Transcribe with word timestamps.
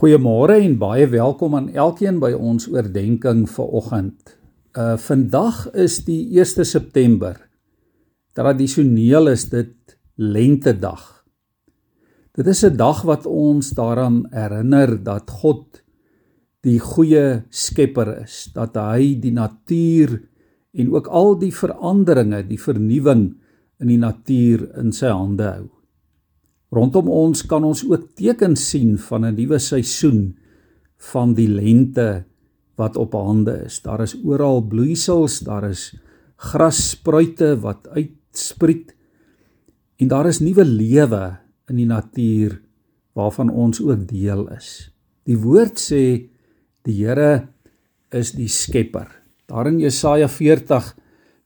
Goeiemôre 0.00 0.54
en 0.64 0.78
baie 0.80 1.04
welkom 1.12 1.52
aan 1.58 1.66
elkeen 1.76 2.22
by 2.22 2.30
ons 2.32 2.64
oordeenking 2.72 3.42
vir 3.52 3.72
oggend. 3.76 4.30
Uh 4.72 4.94
vandag 4.96 5.58
is 5.76 5.98
die 6.06 6.22
1 6.40 6.64
September. 6.64 7.34
Tradisioneel 8.32 9.28
is 9.28 9.44
dit 9.52 9.98
lentedag. 10.16 11.02
Dit 12.32 12.48
is 12.48 12.64
'n 12.64 12.76
dag 12.80 13.02
wat 13.04 13.26
ons 13.26 13.74
daaraan 13.76 14.24
herinner 14.32 14.96
dat 15.04 15.28
God 15.28 15.82
die 16.64 16.78
goeie 16.80 17.44
skepper 17.50 18.22
is, 18.22 18.48
dat 18.54 18.80
hy 18.80 19.20
die 19.20 19.36
natuur 19.36 20.16
en 20.72 20.94
ook 20.94 21.08
al 21.08 21.38
die 21.38 21.52
veranderinge, 21.52 22.48
die 22.48 22.60
vernuwing 22.60 23.36
in 23.78 23.88
die 23.88 24.00
natuur 24.00 24.78
in 24.80 24.92
sy 24.92 25.12
hande 25.12 25.44
hou. 25.44 25.79
Rondom 26.70 27.08
ons 27.10 27.42
kan 27.50 27.64
ons 27.66 27.82
ook 27.88 28.12
tekens 28.18 28.62
sien 28.70 28.94
van 28.98 29.24
'n 29.26 29.34
nuwe 29.34 29.58
seisoen 29.58 30.36
van 31.12 31.34
die 31.34 31.48
lente 31.48 32.24
wat 32.76 32.96
op 32.96 33.12
hande 33.12 33.64
is. 33.66 33.82
Daar 33.82 34.00
is 34.00 34.16
oral 34.24 34.62
bloeisels, 34.62 35.40
daar 35.40 35.64
is 35.68 35.96
grasspruite 36.36 37.60
wat 37.60 37.88
uitspriet 37.88 38.94
en 39.96 40.08
daar 40.08 40.26
is 40.26 40.40
nuwe 40.40 40.64
lewe 40.64 41.36
in 41.68 41.76
die 41.76 41.86
natuur 41.86 42.60
waarvan 43.12 43.50
ons 43.50 43.80
ook 43.80 44.08
deel 44.08 44.48
is. 44.56 44.90
Die 45.24 45.36
woord 45.36 45.76
sê 45.78 46.30
die 46.82 46.96
Here 47.04 47.48
is 48.10 48.32
die 48.32 48.48
skepper. 48.48 49.08
Daar 49.46 49.66
in 49.66 49.80
Jesaja 49.80 50.28
40 50.28 50.96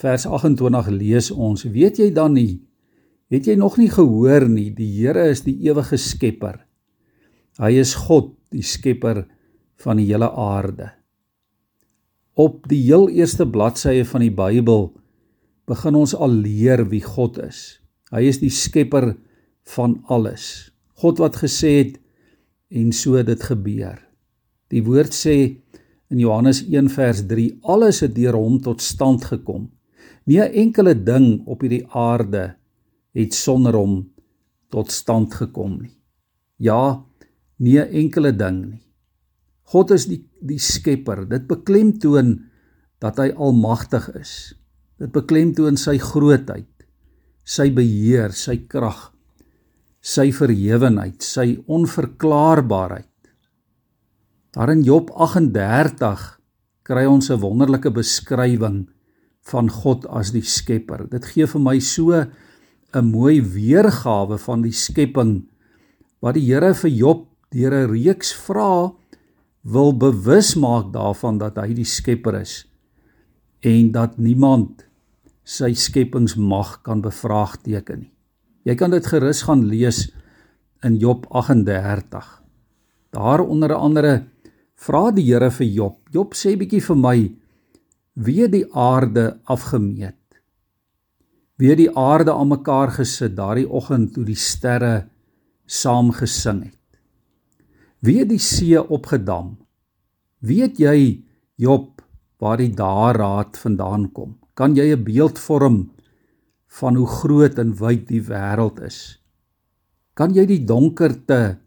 vers 0.00 0.26
28 0.26 0.88
lees 0.88 1.30
ons: 1.30 1.64
"Weet 1.64 1.98
jy 1.98 2.10
dan 2.12 2.32
nie 2.32 2.69
Het 3.30 3.46
jy 3.46 3.54
nog 3.54 3.76
nie 3.78 3.90
gehoor 3.90 4.48
nie, 4.50 4.72
die 4.74 4.90
Here 4.98 5.28
is 5.30 5.44
die 5.46 5.54
ewige 5.68 5.98
skepper. 6.02 6.64
Hy 7.62 7.76
is 7.78 7.94
God, 7.94 8.32
die 8.50 8.64
skepper 8.66 9.22
van 9.84 10.00
die 10.00 10.08
hele 10.08 10.32
aarde. 10.34 10.90
Op 12.34 12.66
die 12.70 12.80
heel 12.82 13.06
eerste 13.12 13.46
bladsye 13.46 14.02
van 14.08 14.24
die 14.24 14.34
Bybel 14.34 14.88
begin 15.70 15.98
ons 16.00 16.16
al 16.16 16.32
leer 16.42 16.82
wie 16.90 17.02
God 17.04 17.38
is. 17.44 17.78
Hy 18.10 18.24
is 18.26 18.40
die 18.42 18.50
skepper 18.50 19.12
van 19.76 20.00
alles. 20.10 20.72
God 20.98 21.22
wat 21.22 21.38
gesê 21.38 21.74
het 21.78 21.98
en 22.74 22.90
so 22.90 23.20
dit 23.22 23.42
gebeur. 23.46 23.98
Die 24.74 24.82
woord 24.82 25.14
sê 25.14 25.36
in 26.10 26.18
Johannes 26.18 26.64
1 26.66 26.90
vers 26.96 27.22
3 27.30 27.60
alles 27.62 28.02
het 28.02 28.16
deur 28.16 28.34
hom 28.34 28.58
tot 28.62 28.82
stand 28.82 29.28
gekom. 29.30 29.70
Nie 30.26 30.42
'n 30.42 30.54
enkele 30.66 30.94
ding 30.94 31.46
op 31.46 31.62
hierdie 31.62 31.86
aarde 31.94 32.56
het 33.14 33.34
sonder 33.34 33.74
hom 33.74 34.12
tot 34.70 34.90
stand 34.90 35.34
gekom 35.34 35.80
nie. 35.82 35.96
Ja, 36.58 37.04
nie 37.58 37.78
'n 37.78 37.92
enkele 37.92 38.32
ding 38.32 38.70
nie. 38.70 38.82
God 39.64 39.90
is 39.90 40.06
die 40.06 40.24
die 40.40 40.58
skepper. 40.58 41.28
Dit 41.28 41.46
beklemtoon 41.46 42.50
dat 43.00 43.20
hy 43.20 43.30
almagtig 43.36 44.08
is. 44.18 44.54
Dit 45.00 45.12
beklemtoon 45.12 45.78
sy 45.80 45.98
grootheid, 45.98 46.68
sy 47.44 47.70
beheer, 47.70 48.32
sy 48.32 48.56
krag, 48.68 49.12
sy 50.00 50.30
verhewenheid, 50.32 51.22
sy 51.22 51.58
onverklaarbaarheid. 51.68 53.06
Daar 54.56 54.72
in 54.72 54.82
Job 54.82 55.12
38 55.14 56.40
kry 56.82 57.06
ons 57.06 57.30
'n 57.30 57.40
wonderlike 57.40 57.90
beskrywing 57.90 58.88
van 59.50 59.70
God 59.70 60.06
as 60.06 60.32
die 60.32 60.42
skepper. 60.42 61.06
Dit 61.08 61.24
gee 61.24 61.46
vir 61.46 61.60
my 61.60 61.78
so 61.80 62.26
'n 62.94 63.06
mooi 63.06 63.40
weergawe 63.42 64.38
van 64.38 64.62
die 64.62 64.74
skepping 64.74 65.46
wat 66.20 66.34
die 66.34 66.46
Here 66.48 66.74
vir 66.74 66.90
Job 66.90 67.26
deur 67.54 67.74
'n 67.74 67.90
reeks 67.90 68.32
vrae 68.34 68.90
wil 69.62 69.92
bewus 69.92 70.54
maak 70.56 70.92
daarvan 70.92 71.38
dat 71.38 71.56
hy 71.56 71.74
die 71.74 71.86
skepper 71.86 72.40
is 72.40 72.66
en 73.60 73.92
dat 73.92 74.18
niemand 74.18 74.86
sy 75.44 75.74
skepingsmag 75.74 76.82
kan 76.82 77.02
bevraagteken 77.02 77.98
nie. 78.00 78.12
Jy 78.64 78.74
kan 78.74 78.90
dit 78.90 79.06
gerus 79.06 79.42
gaan 79.42 79.66
lees 79.68 80.10
in 80.84 80.96
Job 80.96 81.26
38. 81.30 82.42
Daar 83.10 83.40
onder 83.40 83.74
andere 83.74 84.24
vra 84.76 85.10
die 85.10 85.24
Here 85.24 85.50
vir 85.50 85.66
Job. 85.66 85.98
Job 86.10 86.34
sê 86.34 86.56
bietjie 86.56 86.80
vir 86.80 86.96
my 86.96 87.18
wie 88.14 88.48
die 88.48 88.64
aarde 88.72 89.40
afgemeet 89.44 90.19
weer 91.60 91.76
die 91.76 91.90
aarde 91.92 92.32
aan 92.32 92.48
mekaar 92.48 92.92
gesit 92.96 93.36
daardie 93.36 93.68
oggend 93.68 94.14
toe 94.14 94.24
die 94.24 94.38
sterre 94.38 95.10
saam 95.68 96.08
gesing 96.16 96.64
het. 96.70 96.76
Wie 98.00 98.24
die 98.24 98.40
see 98.40 98.80
opgedam. 98.80 99.58
Weet 100.40 100.80
jy 100.80 101.20
Job 101.60 102.00
waar 102.40 102.56
die 102.56 102.72
daarraad 102.72 103.58
vandaan 103.60 104.08
kom? 104.16 104.38
Kan 104.56 104.74
jy 104.76 104.96
'n 104.96 105.04
beeld 105.04 105.38
vorm 105.38 105.90
van 106.80 106.96
hoe 106.96 107.06
groot 107.06 107.58
en 107.58 107.76
wyd 107.76 108.08
die 108.08 108.22
wêreld 108.22 108.80
is? 108.80 109.18
Kan 110.14 110.34
jy 110.34 110.46
die 110.46 110.64
donkerte 110.64 111.58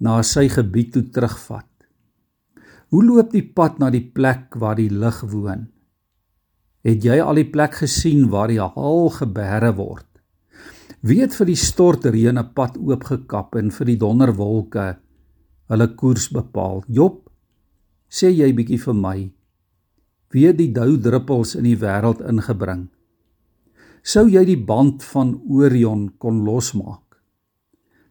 na 0.00 0.22
sy 0.22 0.48
gebied 0.48 0.92
toe 0.92 1.10
terugvat? 1.10 1.68
Hoe 2.88 3.04
loop 3.04 3.30
die 3.32 3.44
pad 3.44 3.78
na 3.78 3.90
die 3.90 4.04
plek 4.04 4.56
waar 4.56 4.76
die 4.76 4.90
lig 4.90 5.20
woon? 5.20 5.71
Het 6.82 7.04
jy 7.06 7.20
al 7.22 7.38
die 7.38 7.46
plek 7.46 7.76
gesien 7.78 8.26
waar 8.30 8.50
die 8.50 8.58
haal 8.58 9.10
geberre 9.14 9.70
word? 9.78 10.08
Wie 11.02 11.20
het 11.22 11.34
vir 11.34 11.46
die 11.46 11.58
stortreën 11.58 12.38
'n 12.38 12.52
pad 12.54 12.78
oopgekap 12.78 13.54
en 13.54 13.70
vir 13.70 13.86
die 13.86 13.96
donderwolke 13.96 14.98
hulle 15.68 15.88
koers 15.94 16.28
bepaal? 16.28 16.82
Job, 16.88 17.30
sê 18.10 18.30
jy 18.30 18.52
bietjie 18.52 18.78
vir 18.78 18.94
my. 18.94 19.32
Wie 20.30 20.52
die 20.52 20.72
dou 20.72 20.96
druppels 20.96 21.54
in 21.54 21.64
die 21.64 21.76
wêreld 21.76 22.20
ingebring? 22.20 22.88
Sou 24.02 24.26
jy 24.26 24.44
die 24.44 24.64
band 24.64 25.02
van 25.02 25.40
Orion 25.48 26.10
kon 26.18 26.44
losmaak? 26.44 27.22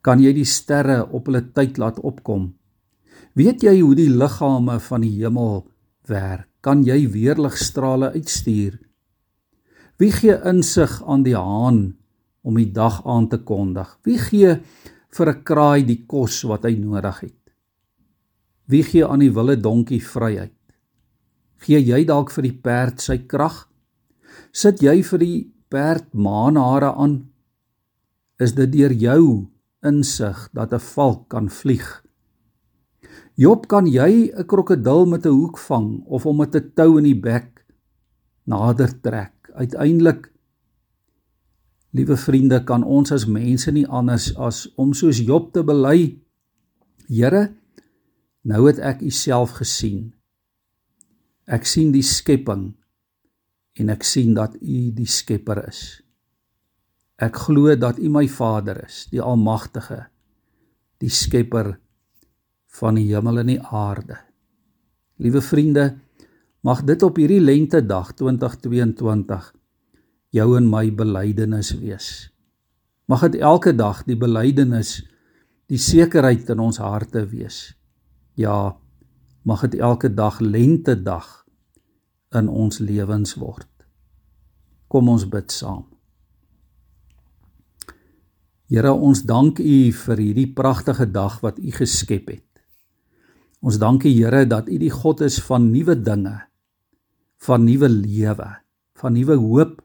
Kan 0.01 0.19
jy 0.19 0.33
die 0.33 0.45
sterre 0.45 1.11
op 1.11 1.25
hulle 1.25 1.51
tyd 1.53 1.77
laat 1.77 1.99
opkom? 1.99 2.53
Weet 3.35 3.63
jy 3.63 3.81
hoe 3.81 3.95
die 3.95 4.09
liggame 4.09 4.79
van 4.79 5.01
die 5.01 5.11
hemel 5.19 5.70
werk? 6.11 6.51
kan 6.61 6.83
jy 6.85 7.07
weerligstrale 7.09 8.13
uitstuur. 8.13 8.77
Wie 9.97 10.11
gee 10.13 10.37
insig 10.49 10.99
aan 11.09 11.25
die 11.25 11.37
haan 11.37 11.81
om 12.45 12.57
die 12.57 12.69
dag 12.73 13.01
aan 13.05 13.27
te 13.29 13.41
kondig? 13.41 13.97
Wie 14.05 14.17
gee 14.17 14.61
vir 15.11 15.29
'n 15.29 15.43
kraai 15.43 15.83
die 15.85 16.05
kos 16.05 16.43
wat 16.43 16.63
hy 16.63 16.75
nodig 16.77 17.19
het? 17.21 17.41
Wie 18.67 18.83
gee 18.83 19.05
aan 19.05 19.19
die 19.19 19.33
wilde 19.33 19.57
donkie 19.57 20.01
vryheid? 20.01 20.57
Gee 21.57 21.79
jy 21.79 22.05
dalk 22.05 22.31
vir 22.31 22.43
die 22.43 22.59
perd 22.63 23.01
sy 23.01 23.17
krag? 23.17 23.67
Sit 24.51 24.81
jy 24.81 25.03
vir 25.03 25.19
die 25.19 25.51
perd 25.69 26.13
maanhare 26.13 26.93
aan? 26.95 27.29
Is 28.39 28.53
dit 28.53 28.71
deur 28.71 28.91
jou 28.91 29.47
insig 29.83 30.49
dat 30.53 30.73
'n 30.73 30.79
valk 30.79 31.29
kan 31.29 31.49
vlieg? 31.49 32.03
Job, 33.41 33.65
kan 33.65 33.87
jy 33.89 34.29
'n 34.29 34.45
krokodil 34.45 35.05
met 35.09 35.25
'n 35.25 35.33
hoek 35.33 35.57
vang 35.57 36.05
of 36.05 36.23
hom 36.23 36.37
met 36.37 36.55
'n 36.55 36.71
tou 36.75 36.97
in 36.97 37.03
die 37.03 37.21
bek 37.27 37.65
nader 38.45 39.01
trek? 39.01 39.33
Uiteindelik 39.53 40.31
Liewe 41.91 42.15
vriende, 42.15 42.63
kan 42.63 42.83
ons 42.87 43.11
as 43.11 43.25
mense 43.27 43.71
nie 43.71 43.87
anders 43.87 44.29
as 44.39 44.69
om 44.79 44.93
soos 44.95 45.19
Job 45.19 45.49
te 45.51 45.63
bely. 45.63 46.21
Here, 47.07 47.51
nou 48.47 48.67
het 48.67 48.79
ek 48.79 49.01
U 49.01 49.09
self 49.11 49.57
gesien. 49.59 50.13
Ek 51.51 51.67
sien 51.67 51.91
die 51.91 52.05
skepping 52.05 52.77
en 53.75 53.89
ek 53.89 54.07
sien 54.07 54.33
dat 54.33 54.55
U 54.55 54.77
die 54.95 55.07
skepper 55.07 55.67
is. 55.67 55.99
Ek 57.19 57.35
glo 57.35 57.75
dat 57.75 57.99
U 57.99 58.07
my 58.09 58.27
Vader 58.27 58.85
is, 58.85 59.07
die 59.11 59.21
Almagtige, 59.21 60.05
die 61.03 61.11
skepper 61.11 61.75
van 62.79 62.97
die 62.99 63.07
hemel 63.11 63.41
en 63.43 63.51
die 63.51 63.61
aarde. 63.61 64.17
Liewe 65.21 65.41
vriende, 65.43 65.85
mag 66.65 66.83
dit 66.87 67.03
op 67.03 67.17
hierdie 67.19 67.41
lente 67.41 67.81
dag 67.85 68.13
2022 68.17 69.51
jou 70.31 70.47
en 70.57 70.69
my 70.69 70.85
belydenis 70.95 71.73
wees. 71.81 72.09
Mag 73.11 73.25
dit 73.27 73.41
elke 73.41 73.73
dag 73.75 74.05
die 74.07 74.15
belydenis, 74.15 75.01
die 75.67 75.79
sekerheid 75.81 76.49
in 76.53 76.61
ons 76.63 76.79
harte 76.79 77.25
wees. 77.27 77.73
Ja, 78.39 78.77
mag 79.43 79.65
dit 79.67 79.79
elke 79.81 80.11
dag 80.13 80.39
lente 80.39 80.95
dag 80.95 81.41
in 82.37 82.47
ons 82.47 82.79
lewens 82.79 83.35
word. 83.35 83.67
Kom 84.87 85.09
ons 85.11 85.27
bid 85.27 85.51
saam. 85.51 85.85
Here, 88.71 88.93
ons 88.93 89.25
dank 89.27 89.59
U 89.59 89.79
vir 89.91 90.21
hierdie 90.23 90.47
pragtige 90.55 91.09
dag 91.11 91.41
wat 91.43 91.59
U 91.59 91.73
geskep 91.75 92.31
het. 92.31 92.50
Ons 93.61 93.77
dank 93.77 94.07
U 94.09 94.09
Here 94.09 94.45
dat 94.49 94.69
U 94.69 94.77
die 94.81 94.89
God 94.89 95.21
is 95.21 95.37
van 95.45 95.69
nuwe 95.69 95.93
dinge, 95.93 96.33
van 97.45 97.61
nuwe 97.65 97.89
lewe, 97.89 98.49
van 98.97 99.13
nuwe 99.13 99.37
hoop, 99.37 99.81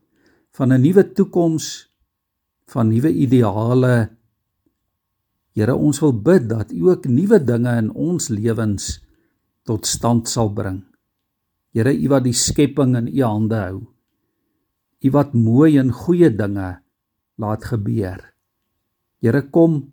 van 0.56 0.73
'n 0.73 0.81
nuwe 0.81 1.05
toekoms, 1.12 1.93
van 2.73 2.88
nuwe 2.88 3.12
ideale. 3.12 4.17
Here, 5.52 5.75
ons 5.75 6.00
wil 6.00 6.12
bid 6.12 6.49
dat 6.49 6.73
U 6.73 6.88
ook 6.88 7.05
nuwe 7.05 7.38
dinge 7.44 7.76
in 7.76 7.90
ons 7.93 8.28
lewens 8.28 9.00
tot 9.64 9.87
stand 9.87 10.29
sal 10.29 10.52
bring. 10.52 10.84
Here, 11.72 11.93
U 11.93 12.08
wat 12.08 12.25
die 12.25 12.32
skepping 12.32 12.96
in 12.96 13.08
U 13.08 13.22
hande 13.22 13.56
hou. 13.56 13.87
U 15.05 15.11
wat 15.11 15.34
mooi 15.34 15.79
en 15.79 15.93
goeie 15.93 16.31
dinge 16.32 16.81
laat 17.37 17.64
gebeur. 17.64 18.32
Here, 19.20 19.43
kom 19.50 19.93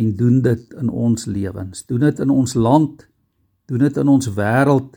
en 0.00 0.14
doen 0.16 0.40
dit 0.44 0.76
in 0.80 0.88
ons 0.88 1.26
lewens. 1.28 1.84
Doen 1.86 2.06
dit 2.06 2.22
in 2.24 2.32
ons 2.32 2.54
land. 2.54 3.04
Doen 3.68 3.84
dit 3.84 4.00
in 4.00 4.08
ons 4.08 4.30
wêreld. 4.36 4.96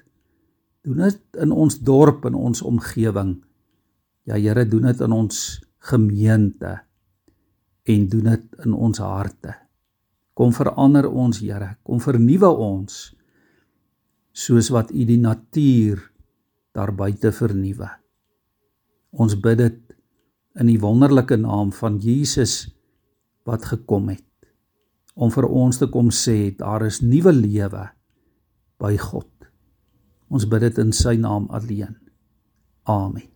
Doen 0.84 1.04
dit 1.06 1.42
in 1.44 1.52
ons 1.52 1.80
dorp 1.84 2.26
en 2.30 2.38
ons 2.40 2.64
omgewing. 2.68 3.36
Ja 4.28 4.40
Here, 4.40 4.66
doen 4.68 4.88
dit 4.88 5.04
in 5.04 5.16
ons 5.16 5.38
gemeente 5.84 6.78
en 7.84 8.08
doen 8.08 8.30
dit 8.32 8.64
in 8.64 8.74
ons 8.74 9.04
harte. 9.04 9.58
Kom 10.34 10.54
verander 10.56 11.10
ons, 11.10 11.42
Here. 11.44 11.76
Kom 11.84 12.00
vernuwe 12.04 12.50
ons 12.50 13.12
soos 14.34 14.72
wat 14.74 14.90
U 14.90 15.04
die 15.06 15.20
natuur 15.22 16.00
daar 16.74 16.94
buite 16.96 17.30
vernuwe. 17.36 17.90
Ons 19.14 19.36
bid 19.38 19.60
dit 19.60 19.82
in 20.58 20.72
die 20.72 20.80
wonderlike 20.82 21.38
naam 21.38 21.74
van 21.76 22.00
Jesus 22.02 22.64
wat 23.46 23.68
gekom 23.68 24.08
het 24.10 24.24
om 25.14 25.32
vir 25.34 25.46
ons 25.46 25.78
te 25.78 25.88
kom 25.92 26.10
sê 26.14 26.54
daar 26.58 26.86
is 26.86 27.02
nuwe 27.02 27.34
lewe 27.36 27.88
by 28.82 28.96
God. 28.98 29.30
Ons 30.34 30.48
bid 30.50 30.66
dit 30.66 30.80
in 30.82 30.92
sy 30.96 31.16
naam 31.22 31.46
alleen. 31.54 31.96
Amen. 32.90 33.30